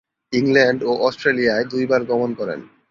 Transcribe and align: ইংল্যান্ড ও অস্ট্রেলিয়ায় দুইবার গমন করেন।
ইংল্যান্ড 0.33 0.79
ও 0.83 0.91
অস্ট্রেলিয়ায় 1.07 1.65
দুইবার 1.65 2.01
গমন 2.03 2.31
করেন। 2.33 2.59